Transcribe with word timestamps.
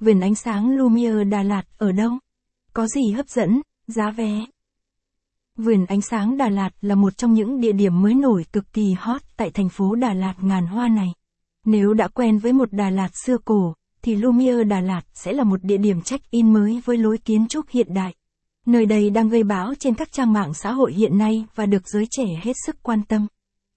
vườn 0.00 0.20
ánh 0.20 0.34
sáng 0.34 0.76
Lumiere 0.76 1.24
Đà 1.24 1.42
Lạt 1.42 1.62
ở 1.78 1.92
đâu? 1.92 2.10
Có 2.72 2.86
gì 2.86 3.12
hấp 3.12 3.28
dẫn, 3.28 3.60
giá 3.86 4.10
vé? 4.10 4.44
Vườn 5.56 5.86
ánh 5.86 6.00
sáng 6.00 6.36
Đà 6.36 6.48
Lạt 6.48 6.70
là 6.80 6.94
một 6.94 7.16
trong 7.16 7.34
những 7.34 7.60
địa 7.60 7.72
điểm 7.72 8.02
mới 8.02 8.14
nổi 8.14 8.44
cực 8.52 8.72
kỳ 8.72 8.94
hot 8.98 9.22
tại 9.36 9.50
thành 9.50 9.68
phố 9.68 9.94
Đà 9.94 10.14
Lạt 10.14 10.34
ngàn 10.40 10.66
hoa 10.66 10.88
này. 10.88 11.08
Nếu 11.64 11.94
đã 11.94 12.08
quen 12.08 12.38
với 12.38 12.52
một 12.52 12.72
Đà 12.72 12.90
Lạt 12.90 13.10
xưa 13.24 13.38
cổ, 13.44 13.74
thì 14.02 14.16
Lumiere 14.16 14.64
Đà 14.64 14.80
Lạt 14.80 15.02
sẽ 15.14 15.32
là 15.32 15.44
một 15.44 15.64
địa 15.64 15.78
điểm 15.78 16.02
check-in 16.02 16.52
mới 16.52 16.82
với 16.84 16.96
lối 16.96 17.18
kiến 17.18 17.46
trúc 17.48 17.68
hiện 17.68 17.94
đại. 17.94 18.14
Nơi 18.66 18.86
đây 18.86 19.10
đang 19.10 19.28
gây 19.28 19.42
báo 19.42 19.74
trên 19.78 19.94
các 19.94 20.12
trang 20.12 20.32
mạng 20.32 20.54
xã 20.54 20.72
hội 20.72 20.92
hiện 20.92 21.18
nay 21.18 21.44
và 21.54 21.66
được 21.66 21.88
giới 21.88 22.06
trẻ 22.10 22.26
hết 22.42 22.52
sức 22.66 22.76
quan 22.82 23.02
tâm. 23.08 23.26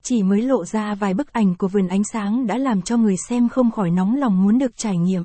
Chỉ 0.03 0.23
mới 0.23 0.41
lộ 0.41 0.65
ra 0.65 0.95
vài 0.95 1.13
bức 1.13 1.33
ảnh 1.33 1.55
của 1.55 1.67
vườn 1.67 1.87
ánh 1.87 2.03
sáng 2.13 2.47
đã 2.47 2.57
làm 2.57 2.81
cho 2.81 2.97
người 2.97 3.15
xem 3.29 3.49
không 3.49 3.71
khỏi 3.71 3.91
nóng 3.91 4.15
lòng 4.15 4.43
muốn 4.43 4.59
được 4.59 4.77
trải 4.77 4.97
nghiệm. 4.97 5.23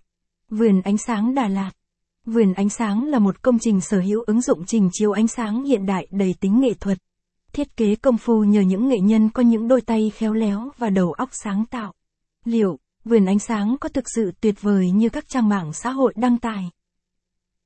Vườn 0.50 0.80
ánh 0.80 0.98
sáng 0.98 1.34
Đà 1.34 1.48
Lạt 1.48 1.70
Vườn 2.24 2.52
ánh 2.52 2.68
sáng 2.68 3.04
là 3.04 3.18
một 3.18 3.42
công 3.42 3.58
trình 3.58 3.80
sở 3.80 4.00
hữu 4.00 4.22
ứng 4.26 4.40
dụng 4.40 4.64
trình 4.66 4.90
chiếu 4.92 5.12
ánh 5.12 5.28
sáng 5.28 5.64
hiện 5.64 5.86
đại 5.86 6.06
đầy 6.10 6.34
tính 6.40 6.60
nghệ 6.60 6.74
thuật. 6.74 6.98
Thiết 7.52 7.76
kế 7.76 7.94
công 7.94 8.18
phu 8.18 8.44
nhờ 8.44 8.60
những 8.60 8.88
nghệ 8.88 8.98
nhân 8.98 9.30
có 9.30 9.42
những 9.42 9.68
đôi 9.68 9.80
tay 9.80 10.10
khéo 10.14 10.32
léo 10.32 10.70
và 10.78 10.90
đầu 10.90 11.12
óc 11.12 11.28
sáng 11.32 11.64
tạo. 11.70 11.92
Liệu, 12.44 12.78
vườn 13.04 13.26
ánh 13.26 13.38
sáng 13.38 13.76
có 13.80 13.88
thực 13.88 14.04
sự 14.14 14.32
tuyệt 14.40 14.62
vời 14.62 14.90
như 14.90 15.08
các 15.08 15.28
trang 15.28 15.48
mạng 15.48 15.72
xã 15.72 15.90
hội 15.90 16.12
đăng 16.16 16.38
tải? 16.38 16.70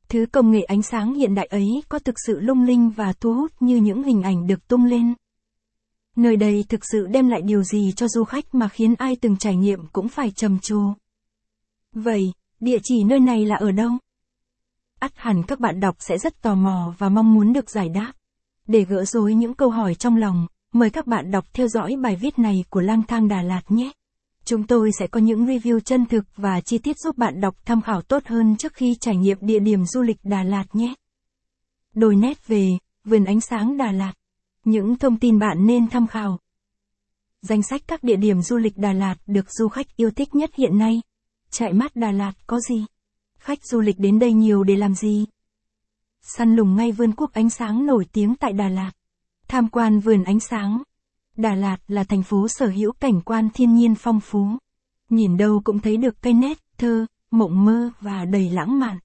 Thứ 0.09 0.27
công 0.33 0.51
nghệ 0.51 0.63
ánh 0.63 0.83
sáng 0.83 1.15
hiện 1.15 1.35
đại 1.35 1.47
ấy 1.47 1.83
có 1.89 1.99
thực 1.99 2.15
sự 2.27 2.41
lung 2.41 2.63
linh 2.63 2.91
và 2.91 3.13
thu 3.13 3.35
hút 3.35 3.53
như 3.61 3.77
những 3.77 4.03
hình 4.03 4.23
ảnh 4.23 4.47
được 4.47 4.69
tung 4.69 4.85
lên. 4.85 5.15
Nơi 6.17 6.37
đây 6.37 6.65
thực 6.69 6.81
sự 6.93 7.07
đem 7.07 7.29
lại 7.29 7.43
điều 7.43 7.63
gì 7.63 7.93
cho 7.97 8.09
du 8.09 8.25
khách 8.25 8.55
mà 8.55 8.69
khiến 8.69 8.95
ai 8.99 9.17
từng 9.21 9.37
trải 9.37 9.57
nghiệm 9.57 9.87
cũng 9.93 10.09
phải 10.09 10.31
trầm 10.31 10.59
trồ. 10.59 10.81
Vậy, 11.93 12.33
địa 12.61 12.79
chỉ 12.83 13.05
nơi 13.05 13.21
này 13.21 13.45
là 13.47 13.57
ở 13.57 13.73
đâu? 13.73 13.91
ắt 15.01 15.13
hẳn 15.17 15.43
các 15.43 15.61
bạn 15.61 15.81
đọc 15.81 15.97
sẽ 15.99 16.19
rất 16.19 16.43
tò 16.43 16.55
mò 16.55 16.95
và 16.99 17.09
mong 17.09 17.35
muốn 17.35 17.53
được 17.53 17.71
giải 17.71 17.89
đáp. 17.89 18.13
Để 18.67 18.85
gỡ 18.85 19.05
rối 19.05 19.35
những 19.35 19.55
câu 19.55 19.71
hỏi 19.71 19.95
trong 19.95 20.17
lòng, 20.17 20.47
mời 20.73 20.91
các 20.91 21.07
bạn 21.07 21.31
đọc 21.31 21.45
theo 21.53 21.69
dõi 21.69 21.97
bài 22.03 22.17
viết 22.17 22.39
này 22.39 22.65
của 22.71 22.81
Lang 22.81 23.03
Thang 23.09 23.29
Đà 23.29 23.43
Lạt 23.43 23.63
nhé. 23.69 23.93
Chúng 24.45 24.67
tôi 24.67 24.91
sẽ 24.99 25.07
có 25.07 25.21
những 25.21 25.47
review 25.47 25.81
chân 25.81 26.07
thực 26.07 26.25
và 26.37 26.61
chi 26.61 26.79
tiết 26.79 26.99
giúp 26.99 27.19
bạn 27.19 27.41
đọc 27.41 27.57
tham 27.65 27.81
khảo 27.81 28.03
tốt 28.03 28.23
hơn 28.27 28.57
trước 28.57 28.75
khi 28.75 28.97
trải 29.01 29.17
nghiệm 29.17 29.39
địa 29.41 29.59
điểm 29.59 29.85
du 29.85 30.03
lịch 30.03 30.19
Đà 30.23 30.43
Lạt 30.43 30.65
nhé. 30.73 30.95
Đồi 31.95 32.17
nét 32.17 32.47
về, 32.47 32.69
vườn 33.05 33.25
ánh 33.25 33.41
sáng 33.41 33.77
Đà 33.77 33.93
Lạt. 33.93 34.13
Những 34.65 34.99
thông 34.99 35.19
tin 35.19 35.39
bạn 35.39 35.67
nên 35.67 35.89
tham 35.89 36.07
khảo. 36.07 36.39
Danh 37.43 37.63
sách 37.63 37.83
các 37.87 38.05
địa 38.05 38.17
điểm 38.17 38.43
du 38.43 38.57
lịch 38.57 38.77
Đà 38.77 38.93
Lạt 38.93 39.17
được 39.27 39.51
du 39.51 39.69
khách 39.69 39.97
yêu 39.97 40.11
thích 40.11 40.35
nhất 40.35 40.51
hiện 40.55 40.79
nay. 40.79 41.01
Chạy 41.51 41.73
mát 41.73 41.97
Đà 41.97 42.13
Lạt 42.13 42.33
có 42.47 42.61
gì? 42.61 42.85
Khách 43.39 43.65
du 43.65 43.81
lịch 43.81 43.99
đến 43.99 44.19
đây 44.19 44.33
nhiều 44.33 44.65
để 44.65 44.77
làm 44.77 44.95
gì? 44.95 45.27
Săn 46.23 46.57
lùng 46.57 46.77
ngay 46.77 46.93
vườn 46.93 47.13
quốc 47.13 47.33
ánh 47.33 47.51
sáng 47.51 47.87
nổi 47.87 48.07
tiếng 48.13 48.35
tại 48.35 48.53
Đà 48.53 48.69
Lạt. 48.69 48.91
Tham 49.49 49.69
quan 49.69 50.01
vườn 50.01 50.25
ánh 50.25 50.41
sáng. 50.41 50.83
Đà 51.37 51.55
Lạt 51.55 51.77
là 51.89 52.05
thành 52.05 52.23
phố 52.23 52.49
sở 52.49 52.67
hữu 52.67 52.93
cảnh 52.93 53.21
quan 53.21 53.49
thiên 53.55 53.75
nhiên 53.75 53.95
phong 53.95 54.21
phú. 54.21 54.47
Nhìn 55.09 55.37
đâu 55.37 55.61
cũng 55.65 55.81
thấy 55.81 55.97
được 55.97 56.23
cây 56.23 56.33
nét, 56.33 56.59
thơ, 56.79 57.07
mộng 57.31 57.65
mơ 57.65 57.91
và 58.01 58.25
đầy 58.25 58.51
lãng 58.51 58.79
mạn. 58.79 58.99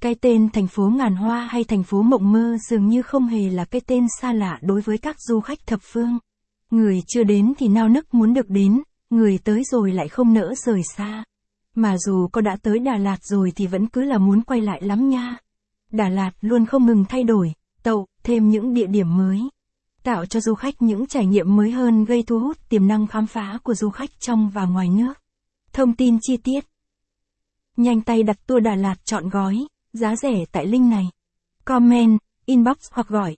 Cái 0.00 0.14
tên 0.14 0.48
thành 0.50 0.66
phố 0.66 0.88
ngàn 0.88 1.16
hoa 1.16 1.48
hay 1.50 1.64
thành 1.64 1.82
phố 1.82 2.02
mộng 2.02 2.32
mơ 2.32 2.56
dường 2.70 2.86
như 2.86 3.02
không 3.02 3.26
hề 3.26 3.50
là 3.50 3.64
cái 3.64 3.80
tên 3.86 4.06
xa 4.20 4.32
lạ 4.32 4.58
đối 4.62 4.80
với 4.80 4.98
các 4.98 5.16
du 5.20 5.40
khách 5.40 5.66
thập 5.66 5.80
phương. 5.82 6.18
Người 6.70 7.02
chưa 7.06 7.24
đến 7.24 7.52
thì 7.58 7.68
nao 7.68 7.88
nức 7.88 8.14
muốn 8.14 8.34
được 8.34 8.50
đến, 8.50 8.82
người 9.10 9.38
tới 9.44 9.62
rồi 9.64 9.92
lại 9.92 10.08
không 10.08 10.34
nỡ 10.34 10.54
rời 10.64 10.82
xa. 10.96 11.24
Mà 11.78 11.98
dù 11.98 12.28
có 12.32 12.40
đã 12.40 12.56
tới 12.62 12.78
Đà 12.78 12.96
Lạt 12.96 13.24
rồi 13.24 13.52
thì 13.56 13.66
vẫn 13.66 13.86
cứ 13.86 14.02
là 14.02 14.18
muốn 14.18 14.42
quay 14.42 14.60
lại 14.60 14.82
lắm 14.82 15.08
nha. 15.08 15.36
Đà 15.92 16.08
Lạt 16.08 16.30
luôn 16.40 16.66
không 16.66 16.86
ngừng 16.86 17.04
thay 17.08 17.24
đổi, 17.24 17.52
tậu, 17.82 18.06
thêm 18.22 18.48
những 18.48 18.74
địa 18.74 18.86
điểm 18.86 19.16
mới. 19.16 19.40
Tạo 20.02 20.26
cho 20.26 20.40
du 20.40 20.54
khách 20.54 20.82
những 20.82 21.06
trải 21.06 21.26
nghiệm 21.26 21.56
mới 21.56 21.70
hơn 21.70 22.04
gây 22.04 22.22
thu 22.22 22.38
hút 22.38 22.56
tiềm 22.68 22.88
năng 22.88 23.06
khám 23.06 23.26
phá 23.26 23.58
của 23.62 23.74
du 23.74 23.90
khách 23.90 24.10
trong 24.20 24.50
và 24.50 24.64
ngoài 24.64 24.88
nước. 24.88 25.12
Thông 25.72 25.96
tin 25.96 26.18
chi 26.22 26.36
tiết. 26.36 26.66
Nhanh 27.76 28.00
tay 28.00 28.22
đặt 28.22 28.46
tour 28.46 28.62
Đà 28.62 28.74
Lạt 28.74 29.04
chọn 29.04 29.28
gói, 29.28 29.66
giá 29.92 30.16
rẻ 30.16 30.44
tại 30.52 30.66
link 30.66 30.90
này. 30.90 31.04
Comment, 31.64 32.18
inbox 32.46 32.76
hoặc 32.90 33.08
gọi 33.08 33.36